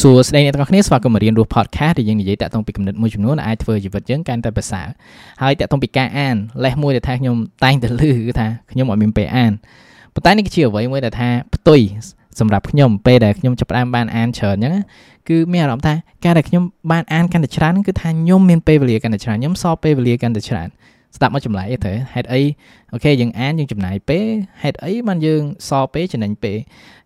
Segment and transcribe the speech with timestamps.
[0.00, 4.86] សួស្តីអ្នកទាំងអស់គ្នាស្វាគមន៍មករៀនរស់ podcast ដែលយើងនិយាយតាក់ទងពីគំនិតមួយចំនួនដែលអាចធ្វើជីវិតយើងកាន់តែប្រសើរ
[5.42, 9.52] ហើយតាក់ទងពីការអានលេសមួយដែលថាខ្ញុំតែងតែលឺគឺថាខ្ញុំអត់មានពេលអាន
[10.14, 11.80] ប៉ុន្តែនេះគឺជាអ្វីមួយដែលថាផ្ទុយ
[12.40, 14.74] សម្រាប់ខ្ញុំពេលដែលខ្ញុំចាប់ផ្ដើមបានអានច្រើនអញ្ចឹង
[15.28, 20.68] គឺមានអារម្មណ៍ថាការដែលខ្ញុំបានអានកាន់តែច្រើនគឺថាខ្ញុំមានពេលវេលាកាន់តែច្រើនខ្ញុំសល់ពេលវេលាកាន់តែច្រើន
[21.16, 22.42] ស្ដាប់មកចម្លែកទេហេតុអី
[22.92, 24.26] អូខេយើងអានយើងចំណាយពេល
[24.62, 26.56] ហេតុអីបានយើងសល់ពេលចំណេញពេល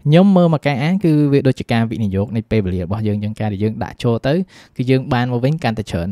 [0.04, 4.34] ខ្ញុំមើលមកការអានគឺវាដូចជាការវិនិយោគនៃពេលវេលារបស់យើងយ៉ាងការដែលយើងដាក់ចូលទៅ
[4.76, 6.08] គឺយើងបានមកវិញកាន់តែច្រើន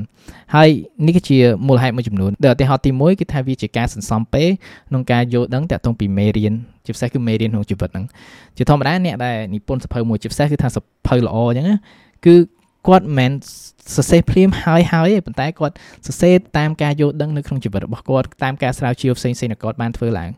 [0.55, 0.69] ហើយ
[1.07, 4.49] នេះគឺជាមូលហេតុមួយចំនួនដែលឧទាហរណ៍ទី1គឺថាវាជាការសន្សំពេល
[4.89, 6.55] ក្នុងការយល់ដឹងតាក់ទងពីមេរៀន
[6.85, 8.05] ជាពិសេសគឺមេរៀនក្នុងជីវិតហ្នឹង
[8.57, 11.77] ជាធម្មតាអ្នកដែលនិពន្ធសភៅមួយជាពិសេសគឺថាសភៅល្អអញ្ចឹងណា
[12.27, 12.35] គឺ
[12.89, 13.33] គាត់មិន
[13.95, 15.75] សរសេរភ្លាមហើយហើយទេប៉ុន្តែគាត់
[16.07, 20.31] សរសេរតាមការយល់ដឹងនៅក្នុងជីវិតរបស់គាត់តាមការស្រាវជ្រាវផ្សេងៗដែលគាត់បានធ្វើឡើង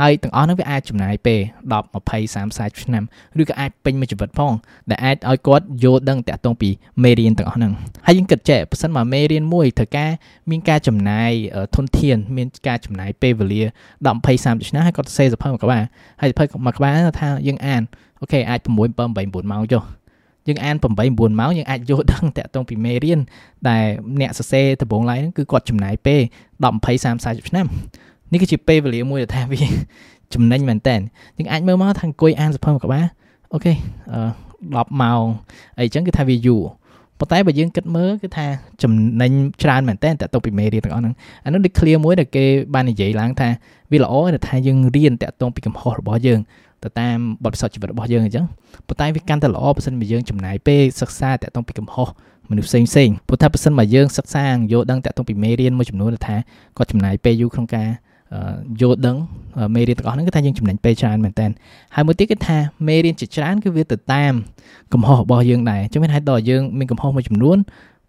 [0.00, 1.40] ហើយទាំងអស់ហ្នឹងវាអាចចំណាយពេល
[1.72, 3.04] 10 20 30 40ឆ្នាំ
[3.40, 4.52] ឬក៏អាចពេញមួយជីវិតផង
[4.90, 6.70] ដែលអាចឲ្យគាត់យល់ដឹងតាក់ទងពី
[7.02, 7.72] មេរៀនទាំងអស់ហ្នឹង
[8.06, 10.10] ហើយយើងគិតចេះប៉ះសិនមកមេរៀនមួយត្រូវការ
[10.50, 11.30] មានការចំណាយ
[11.76, 15.82] ធនធានមានការចំណាយពេលវេលា10 20 30ឆ្នាំហើយគាត់សរសេរសភៅមួយក្បាល
[16.20, 17.82] ហើយសភៅមួយក្បាលថាយើងអាន
[18.20, 19.82] អូខេអាច6 7 8 9ម៉ោងចុះ
[20.48, 23.20] យើងអាន8 9ម៉ោងយើងអាចយល់ដឹងតាក់ទងពីមេរៀន
[23.68, 23.84] ដែល
[24.20, 26.20] អ្នកសរសេរដំបូងឡើយហ្នឹងគឺគាត់ចំណាយពេល
[26.62, 27.66] 10 20 30 40ឆ្នាំ
[28.32, 29.60] នេះគឺជាពេលវេលាមួយដែលថាវា
[30.34, 30.96] ចំណេញមែនតើ
[31.38, 33.06] យើងអាចមើលមកថាអង្គុយអានសភៅមួយក្បាល
[33.52, 33.72] អូខេ
[34.12, 34.20] អឺ
[34.60, 35.24] 10ម៉ោង
[35.78, 36.62] អីចឹងគឺថាវាយូរ
[37.18, 38.46] ប៉ុន្តែបើយើងគិតមើលគឺថា
[38.82, 43.48] ចំណេញច្រើនមែនតើតទៅពីមេរៀនទាំងអស់ហ្នឹងអានោះដូច clear មួយដែលគេបាននិយាយឡើងថា
[43.92, 46.40] វាល្អដែលថាយើងរៀនតាក់ទងពីកំហុសរបស់យើង
[46.84, 48.44] ទៅតាមបទពិសោធន៍ជីវិតរបស់យើងអញ្ចឹង
[48.88, 52.08] ប៉ុន្តែវាកាន់តែល្អបើសិនបើយើងចំណាយពេលសិក្សាតាក់ទងពីកំហុស
[52.50, 56.36] មនុស្សផ្សេងផ្សេងព្រោះថាបើសិនបើយើងសិក្សាយល់ដឹងតាក់ទងពីមេរៀនមួយចំនួនថា
[56.76, 57.88] គាត់ចំណាយពេលយូរក្នុងការ
[58.80, 59.16] យល់ដឹង
[59.74, 61.46] មេរៀនទាំងអស់ហ្នឹងគឺថាយើងចំណេញពេលច្រើនមែនតើ
[61.94, 64.32] ហើយមួយទៀតគឺថាមេរៀនជាច្រើនគឺវាទៅតាម
[64.92, 67.58] កំហុសរបស់យើងដែរជំនឿហេតុដល់យើងមានកំហុសមួយចំនួន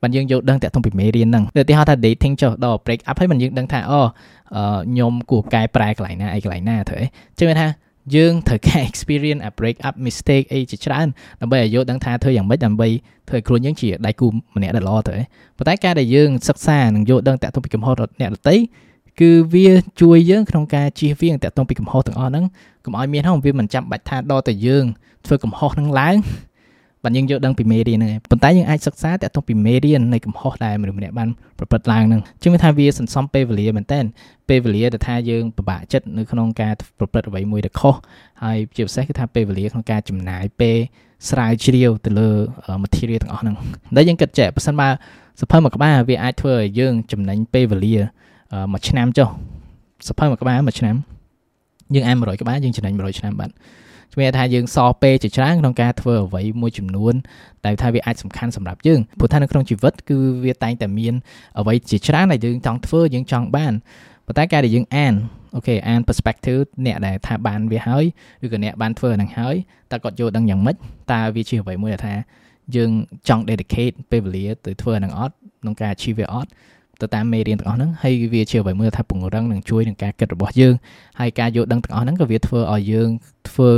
[0.01, 7.07] បានយើងយល់ដឹងតាក់ទងពីមេរៀនហ្នឹងឧទាហរណ៍ថា dating ចុះដល់ break up ហើយបានយើងដឹងថាអូខ្ញុំគួរកែប្រែកន្លែងណាអីកន្លែងណាត្រូវអី
[7.39, 7.67] ចឹងថា
[8.15, 11.07] យើងត្រូវការ experience a break up mistake អីជាច្រើន
[11.41, 12.87] ដើម្បីឲ្យយល់ដឹងថាធ្វើយ៉ាងម៉េចដើម្បី
[13.29, 15.15] ធ្វើឲ្យខ្លួនយើងជាដៃគូម្នាក់ដែលល្អទៅ
[15.57, 18.55] ប៉ុន្តែការដែលយើងសិក្សានិងយល់ដឹងតាក់ទងពីកំហុសរបស់អ្នកដទៃ
[19.19, 19.69] គឺវា
[20.01, 22.45] ជួយយើងក្នុងការជៀសវាងតាក់ទងពីកំហុសទាំងអស់ហ្នឹង
[22.85, 24.85] កុំឲ្យមានហ្នឹងវាមិនចាំបាច់ថាដល់តែយើង
[25.25, 26.15] ធ្វើកំហុសហ្នឹងឡើង
[27.07, 33.99] បានយើងយល់ដឹងពីមេរៀនហ្នឹងប៉ុន្តែយើងអាចសិក្សាតាក់ទងពីមេរៀននៃកំហុសដែលមនុស្សម្នាក់បានប្រព្រឹត្តឡើងហ្នឹងជាងថាវាសន្សំពេលវេលាមែនតើ
[34.49, 37.95] ពេលវេលាដែលថាយើងពិបាកចិត្តនៅក្នុងការប្រព្រឹត្តអ្វីមួយដែលខុស
[38.43, 40.77] ហើយជាពិសេសគឺថាពេលវេលាក្នុងការចំណាយពេល
[41.29, 42.29] ស្រាវជ្រាវទៅលើ
[42.83, 43.55] material ទាំងអស់ហ្នឹង
[43.95, 44.89] ដែលយើងគិតចេះបើសិនបើ
[45.41, 47.95] សភៅមួយក្បាលវាអាចធ្វើឲ្យយើងចំណេញពេលវេលា
[48.71, 49.29] មួយឆ្នាំចុះ
[50.07, 50.95] សភៅមួយក្បាលមួយឆ្នាំ
[51.93, 53.51] យើងអាន100ក្បាលយើងចំណេញ100ឆ្នាំបាទ
[54.13, 57.13] ជំនឿថាយើងសល់ពេលជាច្រើនក្នុងការធ្វើអ្វីមួយចំនួន
[57.65, 61.13] តែថាវាអាចសំខាន់សម្រាប់យើងព្រោះថានៅក្នុងជីវិតគឺវាតែងតែមាន
[61.59, 63.73] អ្វីជាច្រើនដែលយើងចង់ធ្វើយើងចង់បាន
[64.25, 65.13] ប៉ុន្តែការដែលយើងអាន
[65.55, 68.05] អូខេអាន perspective អ្នកដែលថាបានវាហើយ
[68.45, 69.55] ឬក៏អ្នកបានធ្វើហ្នឹងហើយ
[69.91, 70.75] តើគាត់យល់ដឹងយ៉ាងម៉េច
[71.11, 72.15] តើវាជាអ្វីមួយដែលថា
[72.75, 72.91] យើង
[73.29, 76.49] ចង់ dedicate ពេលវេលាទៅធ្វើហ្នឹងអត់ក្នុងការ achieve វាអត់
[77.01, 80.73] ទៅតាមមេរៀនទាំងអស់ហ្នឹងហើយវាជាអ្វីមួយថាពង្រឹងនិងជួយនឹងការគិតរបស់យើង
[81.19, 83.09] ហើយការយល់ដឹងទាំងអស់ហ្នឹងក៏វាធ្វើឲ្យយើង
[83.49, 83.71] ធ្វើ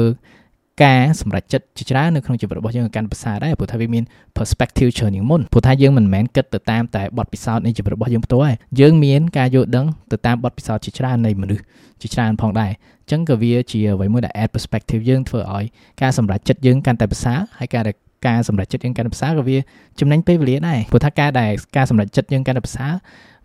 [0.84, 4.04] ការសម្រេចចិត្តជាច្រើននៅក្នុងជីវិតរបស់យើងកាន់ប្រសើរដែរព្រោះថាវាមាន
[4.38, 11.64] perspective ច្រើនជាងមុនព្រោះថាយើងមិនមែនគិតទៅតាមតែបទពិសោធន៍នៃជីវិតរបស់យើងផ្ទាល់ទេយើងមានការយល់ដឹងទៅតាមបទពិសោធន៍ជាច្រើននៃមនុស្ស
[12.02, 15.66] ជាច្រើនផងដែរអញ្ចឹងក៏វាជាអ្វីមួយដែល add perspective យើងធ្វើឲ្យ
[16.02, 17.84] ការសម្រេចចិត្តយើងកាន់តែប្រសើរហើយការ
[18.28, 19.58] ការសម្រេចចិត្តយើងកាន់តែប្រសើរក៏វា
[20.00, 22.94] ចំណេញពេលវេលាដែរព្រោះថាការដែលការសម្រេចចិត្តយើងកាន់តែប្រសើរ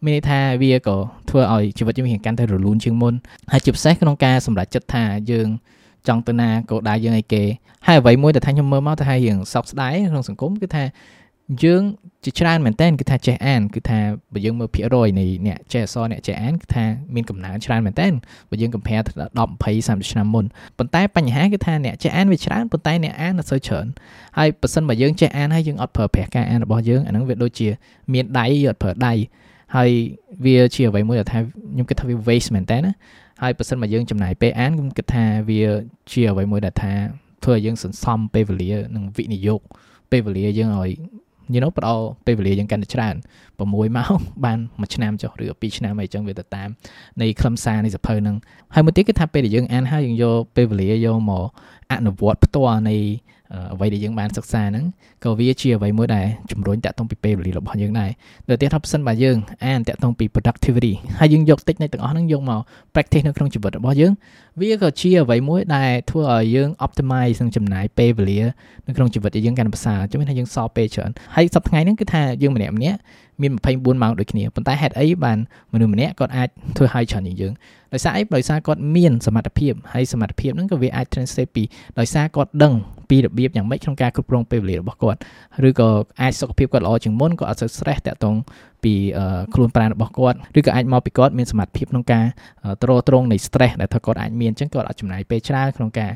[0.05, 0.97] មានន័យថាវាក៏
[1.31, 3.15] ធ្វើឲ្យជីវិតយើងមានកាន់តែរលូនជាងមុន
[3.53, 5.49] ហើយជាពិសេសក្នុងការសម្រេចចិត្តថាយើង
[6.09, 7.43] ចង់ទៅណាគោលដៅយើងអីគេ
[7.87, 10.85] ហើយអ្វីមួយដែលថាខ្ញុំមើលមកទៅថាយើងសោកស្ដាយក្នុងសង្គមគឺថា
[11.63, 11.83] យើង
[12.25, 13.99] ជាច្រើនមែនតើគឺថាចេះអានគឺថា
[14.33, 16.85] បើយើងមើលភាគរយនៃអ្នកចេះអក្សរអ្នកចេះអានគឺថា
[17.15, 18.09] មានកំណើនច្រើនមែនតើ
[18.51, 19.21] បើយើង compare ទៅ10
[19.65, 20.45] 20 30ឆ្នាំមុន
[20.79, 23.87] ប៉ុន្តែបញ្ហាគឺថាអ្នកចេះអានវាច្រើនប៉ុន្តែអ្នកអានអត់សូវច្រើន
[24.39, 27.69] ហើយបើសិនបើយើងចេះអានហើយយើងអត់ប្រើប្រាស់ការអានរបស់យើងអាហ្នឹងវាដូចជា
[28.13, 29.15] មានដៃយើងអត់ប្រើដៃ
[29.77, 29.91] ហើយ
[30.45, 32.93] វាជាអ្វីមួយដែលថាខ្ញុំគិតថាវា waste មែនតើណា
[33.43, 35.63] ហើយបើសិនមកយើងចំណាយពេលអានខ្ញុំគិតថាវា
[36.11, 36.93] ជាអ្វីមួយដែលថា
[37.45, 39.61] ធ្វើឲ្យយើងសន្សំពេលវេលានិងវិនិយោគ
[40.11, 40.93] ពេលវេលាយើងឲ្យ
[41.53, 46.69] you know ផ្ដល់ពេលវេលាយើងកាន់តែច្រើន6ម៉ោងបានមួយឆ្នាំចុះឬ2ឆ្នាំអីចឹងវាទៅតាម
[47.21, 48.37] នៃខ្លឹមសារនៃសភៅហ្នឹង
[48.75, 51.45] ហើយមួយទៀតគឺថាពេលដែលយើងអានហើយយើងយកពេលវេលាយកមក
[51.93, 52.97] អនុវត្តផ្ទាល់នៃ
[53.75, 54.85] អ្វីដែលយើងបានសិក្សាហ្នឹង
[55.25, 58.11] ក៏វាជាអ្វីមួយដែលជំរុញតាក់ទងពីពេលវេលារបស់យើងដែរ
[58.49, 59.37] ដូចទៀតថាប្រសិនបើយើង
[59.67, 62.61] អានតាក់ទងពី productivity ហើយយើងយកតិចនៃទាំងអស់ហ្នឹងយកមក
[62.95, 64.13] practice នៅក្នុងជីវិតរបស់យើង
[64.61, 68.41] វាក៏ជាអ្វីមួយដែលធ្វើឲ្យយើង optimize និងចំណាយពេលវេលា
[68.87, 72.99] នៅក្នុងជីវិតរបស់យើងកាន់តែប្រសើរជំនឿថាយើងសល់ពេលច្រើនហើយសប្តាហ៍ថ្ងៃហ្នឹងគឺថាយើងម្នាក់ម្នាក់
[73.41, 75.39] មាន24ម៉ោងដូចគ្នាប៉ុន្តែហេតុអីបាន
[75.73, 77.53] មនុស្សម្នាក់គាត់អាចធ្វើឲ្យច្រើនជាងយើង
[77.93, 81.63] ដោយសារអីដោយសារគាត់មានសមត្ថភាពហើយសមត្ថភាពហ្នឹងក៏វាអាច translate ពី
[81.99, 82.75] ដោយសារគាត់ដឹង
[83.11, 85.19] ពីរបៀបយ៉ាងម៉េចក្នុងការគ្រប់គ្រងពេលវេលារបស់គាត់
[85.69, 85.89] ឬក៏
[86.21, 88.37] អាចសុខភាពគាត់ល្អជាងមុនក៏អត់សូវ stress តាក់ទង
[88.85, 88.95] ពី
[89.55, 92.25] ខ្លួនប្រាណរបស់គាត់ឬក៏អាចមកពីគាត់មានសមត្ថភាពក្នុងការ
[92.83, 96.13] ទ្រទ្រង់នៃ stress ដែលថាគាត់អាចមានអញ្ចឹងគាត់អាចចំណាយពេលច្រើនក្នុងការ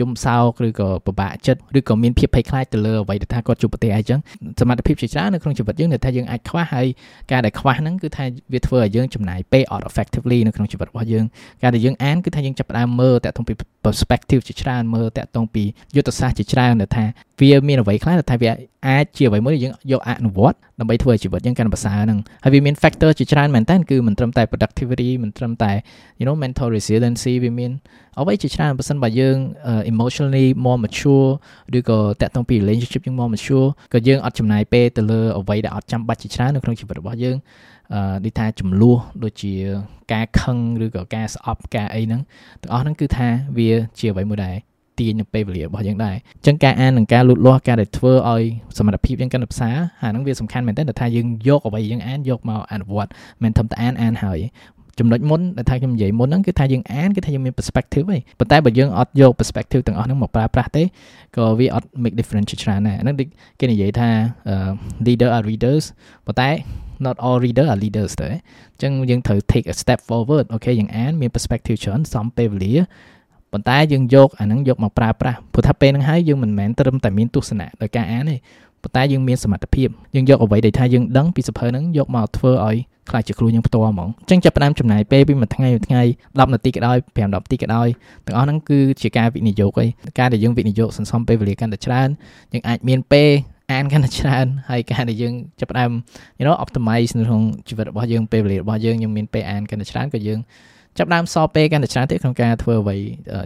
[0.00, 4.18] យំសោកឬក៏ពិបាកចិត្តឬក៏មានភាពភ័យខ្លាចទៅលើអ្វីដែលថាគាត់ជួបប្រទេសអីចឹង
[4.60, 6.86] សមត្ថភាពជាច្រើននៅក្នុងជីវិតយើងដែលថាយើងអាចខ្វះហើយ
[7.32, 11.24] ការដែលខ្វះហ្នឹងគឺថាវាធ្វើឲ្យយើងចំណាយពេលអត់ effectively នៅក្នុងជីវិតរបស់យើង
[11.62, 13.52] ការដែលយើងអានគឺថាយើងចាប់ផ្ដើមមើលតាក់ទងពី
[13.84, 15.64] perspective ជាច្រើនមើលតាក់ទងពី
[15.96, 17.04] យុទ្ធសាស្ត្រជាច្រើនដែលថា
[17.40, 18.50] វាមានអ្វីខ្លះដែលថាវា
[18.88, 25.72] អាចជាអ្វីមួយដែលយើងយកអនុវត្តដើម្បីធ្វើឲ្យជីវិតយើងកាន់តែប្រសើរហ្នឹងហើយវាមាន factor ជាច្រើនមែនតើគឺមិនត្រឹមតែ productivity មិនត្រឹមតែ
[26.18, 27.72] you know mental resiliency វាមាន
[28.20, 29.36] អ្វីជាច្រើនបើសិនបើយើង
[29.92, 31.28] emotionally more mature
[31.78, 37.36] ឬក៏តាក់ទងពី relationship យើង more mature ក៏យើងអត់ចំណាយពេលទៅលើអ្វីដែលអត់ចាំបាច់ជាច្រើននៅក្នុងជីវិតរបស់យើង
[37.94, 39.52] អឺដូចថាចំនួនដូចជា
[40.12, 42.20] ការខឹងឬក៏ការស្អប់ការអីហ្នឹង
[42.62, 44.56] ទាំងអស់ហ្នឹងគឺថាវាជាអ្វីមួយដែរ
[45.00, 48.42] ទាញនៅពេលវេលារបស់យើងដែរអញ្ចឹងការអាននិងការលូតលាស់ការដែលធ្វើឲ្យ
[48.78, 53.10] សមត្ថភាពយើងកាន់តែផ្សារអាហ្នឹងវាសំខាន់មែនទែនថាយើងយកអ្វីយើងអានយកមកអនុវត្ត
[53.42, 54.40] មិនធំតែអានអានហើយ
[54.98, 60.82] ចំណុចមុនដែលថាខ្ញុំនិយាយមុនហ្នឹងគឺថាយើងអានគឺថាយើងមាន perspective ហីប៉ុន្តែបើយើងអត់យក perspective ទាំងអស់ហ្នឹងមកប្រើប្រាស់ទេ
[61.36, 63.14] ក៏វាអត់ make difference ច្រើនដែរហ្នឹង
[63.60, 64.08] គេនិយាយថា
[65.06, 65.84] leader are readers
[66.26, 66.50] ប៉ុន្តែ
[67.06, 72.74] not all reader are leaders ទេអញ្ចឹងយើងត្រូវ take a step forward អូខេយើងអានមាន perspective ច្រើនសំពេលវេលា
[73.52, 78.36] ប៉ុន្តែយើងយកអាហ្នឹងយកមកប្រើប្រាស់ព្រោះថាពេលហ្នឹងហើយយើងមិនមែនត្រឹមតែមានទស្សនៈដោយការអានទេ
[78.82, 82.76] ប៉ុន្តែយើងមានសមត្ថភាពយើងយកអ្វីដែលថាយើងដឹងពីសភៅហ្នឹងយកមកធ្វើឲ្យ
[83.10, 87.88] ខ្លាចជាគ្រូយើងផ្ទាល់ហ្មងអញ្ចឹងចាប់ផ្ដើមចំណាយពេលពីមួយថ្ងៃមួយថ្ងៃ10នាទីក៏ដោយ5 10នាទីក៏ដោយ
[88.26, 92.08] ទាំងអស់ហ្នឹងគឺជាការវិនិយោគឯងការដែលយើងវិនិយោគសន្សំពេលវេលាកាន់តែច្រើន
[92.52, 93.30] យើងអាចមានពេល
[93.72, 95.90] អានកាន់តែច្រើនហើយការដែលយើងចាប់ផ្ដើម
[96.38, 100.40] you know optimize នៅក្នុងជីវិតរបស់យើងពេលវេលារបស់យើងយើងមានពេលអានកាន់តែច្រើនក៏យើង
[100.98, 102.96] ចាប់ដើមសល់ពេលកាន់តែច្រើនទៀតក្នុងការធ្វើអ្វី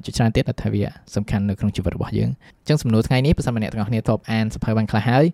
[0.04, 0.82] ជាច្រើនទៀតដែលថាវា
[1.14, 5.24] សំខាន់នៅក្នុងជីវិតរបស់យើងអញ្ចឹងសំណួរថ្ងៃនេះប្រសិនបើអ្នកទាំងអស់គ្នាធ្លាប់អានសភៅបានខ្លះហើយ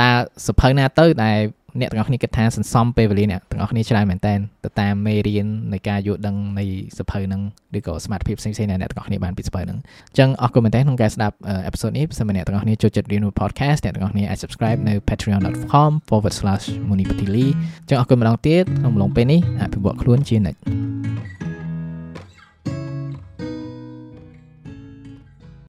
[0.00, 0.08] តើ
[0.46, 1.38] សភៅណាទៅដែល
[1.80, 4.34] អ្នកទាំងអស់គ្នាគិតថាសន្សំពេលវេលាអ្នកទាំងអស់គ្នាច្រើនមែនតើ
[4.64, 6.64] ទៅតាមមេរៀននៃការយល់ដឹងនៃ
[6.98, 7.42] សភៅហ្នឹង
[7.78, 9.80] ឬក៏សមត្ថភាពផ្សេងៗដែលអ្នកទាំងអស់គ្នាបានពីសភៅហ្នឹងអ
[10.12, 17.46] ញ្ចឹងអរគុណមែនតើក្នុងការស្ដាប់អេពីសូតនេះប្រសិនបើអ្នកទាំងអស់គ្នាចូលចិត្តរៀន podcast អ្នកទាំងអស់គ្នាអាច subscribe នៅ patreon.com/munipatili
[17.80, 20.58] អញ្ចឹងអរគុណម្ដងទៀតក្នុងអំឡុងពេលនេះអភិវឌ្ឍខ្លួនជានិច្ច